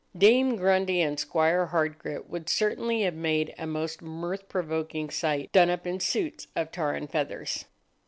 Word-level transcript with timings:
Dame 0.17 0.55
Grundy 0.55 0.99
and 1.03 1.19
Squire 1.19 1.67
Hardgrit 1.67 2.27
would 2.27 2.49
certainly 2.49 3.03
have 3.03 3.13
made 3.13 3.53
a 3.59 3.67
most 3.67 4.01
mirth 4.01 4.49
provoking 4.49 5.11
sight, 5.11 5.51
done 5.51 5.69
up 5.69 5.85
in 5.85 5.99
suits 5.99 6.47
of 6.55 6.71
tar 6.71 6.95
and 6.95 7.07
feathers. 7.07 7.65